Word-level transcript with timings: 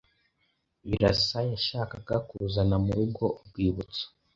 Birasa 0.89 1.37
yashakaga 1.51 2.15
kuzana 2.29 2.75
murugo 2.85 3.23
urwibutso. 3.39 4.03